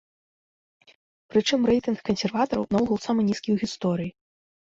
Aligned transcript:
Прычым 1.33 1.67
рэйтынг 1.71 1.99
кансерватараў 2.09 2.63
наогул 2.77 2.99
самы 3.05 3.21
нізкі 3.31 3.49
ў 3.57 3.65
гісторыі. 3.65 4.11